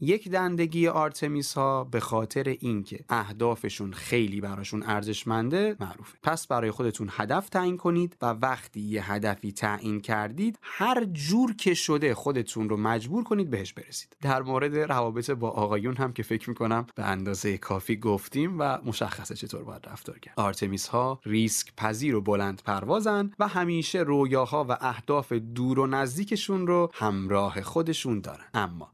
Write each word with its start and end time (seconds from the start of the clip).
یک 0.00 0.28
دندگی 0.28 0.88
آرتمیس 0.88 1.54
ها 1.54 1.84
به 1.84 2.00
خاطر 2.00 2.56
اینکه 2.60 3.04
اهدافشون 3.08 3.92
خیلی 3.92 4.40
براشون 4.40 4.82
ارزشمنده 4.82 5.76
معروفه. 5.80 6.18
پس 6.22 6.46
برای 6.46 6.70
خودتون 6.70 7.08
هدف 7.10 7.48
تعیین 7.48 7.76
کنید 7.76 8.16
و 8.22 8.26
وقتی 8.26 8.80
یه 8.80 9.12
هدفی 9.12 9.52
تعیین 9.52 10.00
کردید 10.00 10.58
هر 10.62 11.04
جور 11.04 11.56
که 11.56 11.74
شده 11.74 12.14
خودتون 12.14 12.68
رو 12.68 12.76
مجبور 12.76 13.24
کنید 13.24 13.50
بهش 13.50 13.72
برسید. 13.72 14.16
در 14.22 14.42
مورد 14.42 14.76
روابط 14.76 15.30
با 15.30 15.50
آقایون 15.50 15.96
هم 15.96 16.12
که 16.12 16.22
فکر 16.22 16.48
می‌کنم 16.48 16.86
به 16.94 17.04
اندازه 17.04 17.58
کافی 17.58 17.96
گفتیم 17.96 18.56
و 18.58 18.78
مشخصه 18.84 19.34
چطور 19.34 19.64
باید 19.64 19.86
رفتار 19.86 20.18
کرد. 20.18 20.34
آرتمیس 20.36 20.88
ها 20.88 21.20
ریسک 21.24 21.72
پذیر 21.76 22.14
و 22.14 22.20
بلند 22.20 22.62
پروازن 22.64 23.30
و 23.38 23.48
همیشه 23.48 23.98
رویاها 23.98 24.66
و 24.68 24.76
اهداف 24.80 25.32
دور 25.32 25.78
و 25.78 25.86
نزدیکشون 25.86 26.66
رو 26.66 26.90
همراه 26.94 27.62
خودشون 27.62 28.20
دارن. 28.20 28.44
اما 28.54 28.88